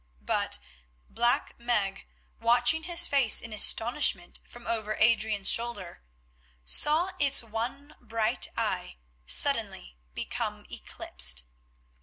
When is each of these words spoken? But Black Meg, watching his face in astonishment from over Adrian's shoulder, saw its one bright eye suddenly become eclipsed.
But 0.23 0.57
Black 1.11 1.53
Meg, 1.59 2.07
watching 2.39 2.85
his 2.85 3.07
face 3.07 3.39
in 3.39 3.53
astonishment 3.53 4.39
from 4.47 4.65
over 4.65 4.95
Adrian's 4.95 5.51
shoulder, 5.51 6.01
saw 6.65 7.11
its 7.19 7.43
one 7.43 7.95
bright 8.01 8.47
eye 8.57 8.97
suddenly 9.27 9.97
become 10.15 10.65
eclipsed. 10.71 11.43